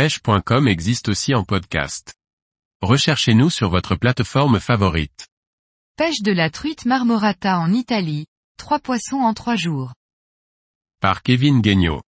[0.00, 2.14] pêche.com existe aussi en podcast.
[2.80, 5.28] Recherchez-nous sur votre plateforme favorite.
[5.98, 8.24] Pêche de la truite marmorata en Italie,
[8.56, 9.92] trois poissons en trois jours.
[11.02, 12.00] Par Kevin Guignot.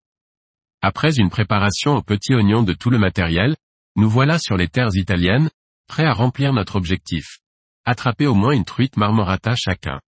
[0.81, 3.57] Après une préparation au petit oignon de tout le matériel,
[3.97, 5.51] nous voilà sur les terres italiennes,
[5.87, 7.41] prêts à remplir notre objectif.
[7.85, 10.01] Attraper au moins une truite marmorata chacun.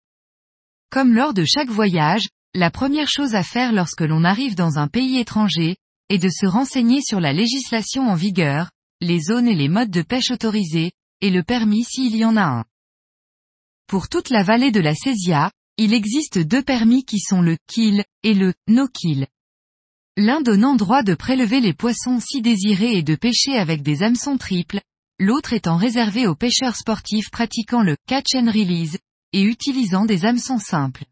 [0.89, 4.87] Comme lors de chaque voyage, la première chose à faire lorsque l'on arrive dans un
[4.87, 5.77] pays étranger,
[6.09, 10.01] est de se renseigner sur la législation en vigueur, les zones et les modes de
[10.01, 10.91] pêche autorisés,
[11.21, 12.65] et le permis s'il y en a un.
[13.87, 18.03] Pour toute la vallée de la Césia, il existe deux permis qui sont le kill
[18.23, 19.27] et le no kill.
[20.17, 24.37] L'un donnant droit de prélever les poissons si désirés et de pêcher avec des hameçons
[24.37, 24.81] triples,
[25.19, 28.97] l'autre étant réservé aux pêcheurs sportifs pratiquant le catch and release,
[29.33, 31.03] et utilisant des hameçons simples.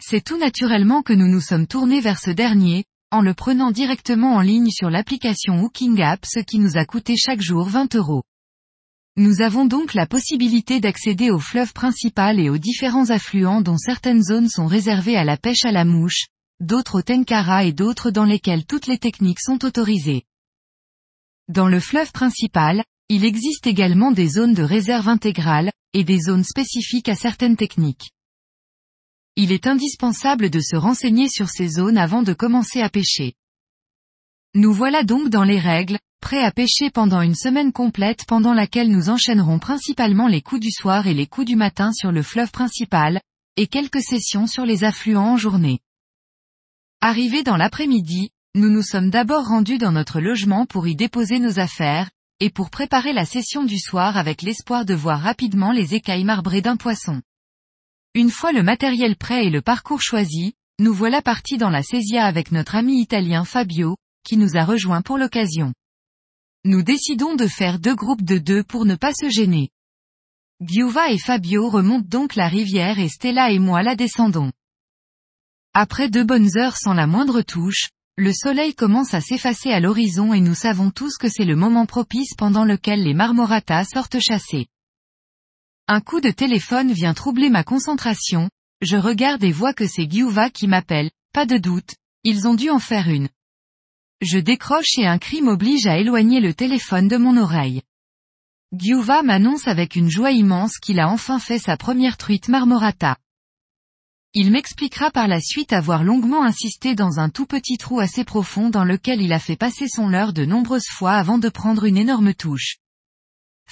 [0.00, 4.34] C'est tout naturellement que nous nous sommes tournés vers ce dernier, en le prenant directement
[4.34, 8.22] en ligne sur l'application Hooking App ce qui nous a coûté chaque jour 20 euros.
[9.16, 14.22] Nous avons donc la possibilité d'accéder au fleuve principal et aux différents affluents dont certaines
[14.22, 16.26] zones sont réservées à la pêche à la mouche,
[16.60, 20.24] d'autres au tenkara et d'autres dans lesquelles toutes les techniques sont autorisées.
[21.48, 26.44] Dans le fleuve principal, il existe également des zones de réserve intégrale, et des zones
[26.44, 28.12] spécifiques à certaines techniques.
[29.42, 33.32] Il est indispensable de se renseigner sur ces zones avant de commencer à pêcher.
[34.54, 38.90] Nous voilà donc dans les règles, prêts à pêcher pendant une semaine complète pendant laquelle
[38.90, 42.50] nous enchaînerons principalement les coups du soir et les coups du matin sur le fleuve
[42.50, 43.18] principal,
[43.56, 45.80] et quelques sessions sur les affluents en journée.
[47.00, 51.58] Arrivés dans l'après-midi, nous nous sommes d'abord rendus dans notre logement pour y déposer nos
[51.58, 52.10] affaires,
[52.40, 56.60] et pour préparer la session du soir avec l'espoir de voir rapidement les écailles marbrées
[56.60, 57.22] d'un poisson.
[58.14, 62.26] Une fois le matériel prêt et le parcours choisi, nous voilà partis dans la Césia
[62.26, 65.72] avec notre ami italien Fabio, qui nous a rejoint pour l'occasion.
[66.64, 69.70] Nous décidons de faire deux groupes de deux pour ne pas se gêner.
[70.60, 74.50] Giuva et Fabio remontent donc la rivière et Stella et moi la descendons.
[75.72, 80.34] Après deux bonnes heures sans la moindre touche, le soleil commence à s'effacer à l'horizon
[80.34, 84.66] et nous savons tous que c'est le moment propice pendant lequel les marmoratas sortent chasser.
[85.92, 88.48] Un coup de téléphone vient troubler ma concentration,
[88.80, 92.70] je regarde et vois que c'est Giuva qui m'appelle, pas de doute, ils ont dû
[92.70, 93.28] en faire une.
[94.20, 97.82] Je décroche et un cri m'oblige à éloigner le téléphone de mon oreille.
[98.72, 103.16] Giuva m'annonce avec une joie immense qu'il a enfin fait sa première truite marmorata.
[104.32, 108.70] Il m'expliquera par la suite avoir longuement insisté dans un tout petit trou assez profond
[108.70, 111.96] dans lequel il a fait passer son leurre de nombreuses fois avant de prendre une
[111.96, 112.79] énorme touche.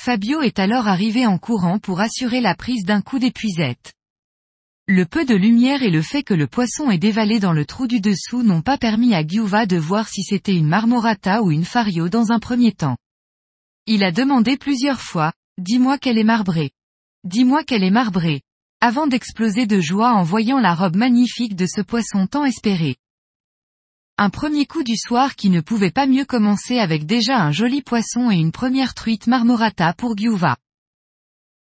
[0.00, 3.94] Fabio est alors arrivé en courant pour assurer la prise d'un coup d'épuisette.
[4.86, 7.88] Le peu de lumière et le fait que le poisson est dévalé dans le trou
[7.88, 11.64] du dessous n'ont pas permis à Giuva de voir si c'était une marmorata ou une
[11.64, 12.97] fario dans un premier temps.
[13.86, 16.70] Il a demandé plusieurs fois, dis-moi qu'elle est marbrée.
[17.25, 18.42] Dis-moi qu'elle est marbrée
[18.80, 22.98] avant d'exploser de joie en voyant la robe magnifique de ce poisson tant espéré.
[24.20, 27.82] Un premier coup du soir qui ne pouvait pas mieux commencer avec déjà un joli
[27.82, 30.56] poisson et une première truite marmorata pour Giuva.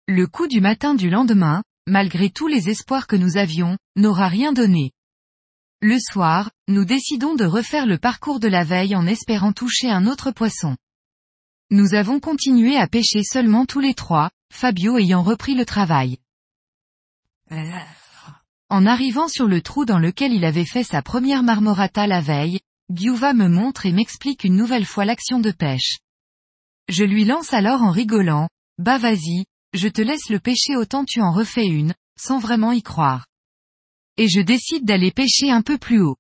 [0.07, 4.55] Le coup du matin du lendemain, malgré tous les espoirs que nous avions, n'aura rien
[4.55, 4.93] donné.
[5.83, 10.07] Le soir, nous décidons de refaire le parcours de la veille en espérant toucher un
[10.07, 10.75] autre poisson.
[11.71, 16.17] Nous avons continué à pêcher seulement tous les trois, Fabio ayant repris le travail.
[18.71, 22.61] En arrivant sur le trou dans lequel il avait fait sa première marmorata la veille,
[22.93, 25.99] Giuva me montre et m'explique une nouvelle fois l'action de pêche.
[26.89, 31.23] Je lui lance alors en rigolant, bah vas-y, je te laisse le pêcher autant tu
[31.23, 33.27] en refais une, sans vraiment y croire.
[34.19, 36.17] Et je décide d'aller pêcher un peu plus haut.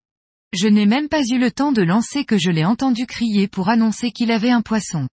[0.54, 3.68] Je n'ai même pas eu le temps de lancer que je l'ai entendu crier pour
[3.68, 5.06] annoncer qu'il avait un poisson.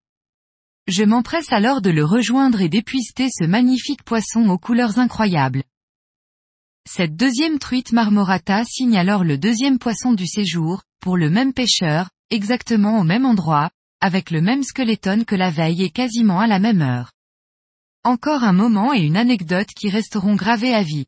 [0.87, 5.63] Je m'empresse alors de le rejoindre et d'épuister ce magnifique poisson aux couleurs incroyables.
[6.87, 12.09] Cette deuxième truite marmorata signe alors le deuxième poisson du séjour, pour le même pêcheur,
[12.29, 16.59] exactement au même endroit, avec le même skeleton que la veille et quasiment à la
[16.59, 17.11] même heure.
[18.03, 21.07] Encore un moment et une anecdote qui resteront gravées à vie.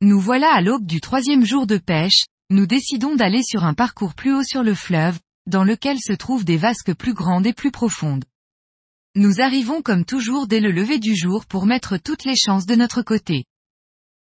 [0.00, 4.14] Nous voilà à l'aube du troisième jour de pêche, nous décidons d'aller sur un parcours
[4.14, 7.72] plus haut sur le fleuve, dans lequel se trouvent des vasques plus grandes et plus
[7.72, 8.24] profondes.
[9.16, 12.76] Nous arrivons comme toujours dès le lever du jour pour mettre toutes les chances de
[12.76, 13.44] notre côté.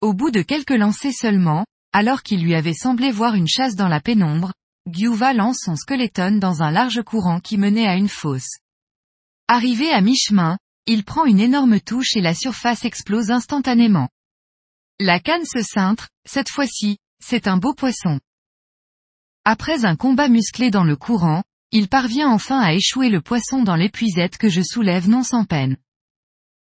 [0.02, 3.90] Au bout de quelques lancers seulement, alors qu'il lui avait semblé voir une chasse dans
[3.90, 4.54] la pénombre,
[4.88, 8.58] Giuva lance son skeleton dans un large courant qui menait à une fosse.
[9.50, 14.08] Arrivé à mi-chemin, il prend une énorme touche et la surface explose instantanément.
[15.00, 18.20] La canne se cintre, cette fois-ci, c'est un beau poisson.
[19.44, 23.76] Après un combat musclé dans le courant, il parvient enfin à échouer le poisson dans
[23.76, 25.78] l'épuisette que je soulève non sans peine.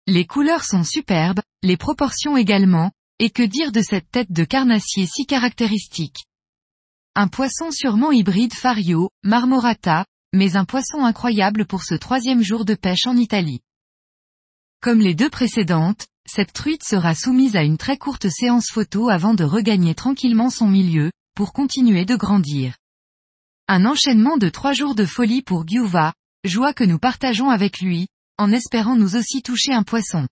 [0.07, 5.05] Les couleurs sont superbes, les proportions également, et que dire de cette tête de carnassier
[5.05, 6.25] si caractéristique?
[7.15, 12.75] Un poisson sûrement hybride Fario, Marmorata, mais un poisson incroyable pour ce troisième jour de
[12.75, 13.61] pêche en Italie.
[14.81, 19.33] Comme les deux précédentes, cette truite sera soumise à une très courte séance photo avant
[19.33, 22.75] de regagner tranquillement son milieu, pour continuer de grandir.
[23.67, 28.07] Un enchaînement de trois jours de folie pour Giuva, joie que nous partageons avec lui,
[28.37, 30.27] en espérant nous aussi toucher un poisson.